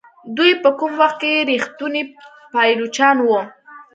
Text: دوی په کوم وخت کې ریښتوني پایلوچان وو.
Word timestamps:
دوی 0.37 0.51
په 0.63 0.69
کوم 0.79 0.91
وخت 1.01 1.17
کې 1.21 1.45
ریښتوني 1.49 2.01
پایلوچان 2.53 3.17
وو. 3.21 3.39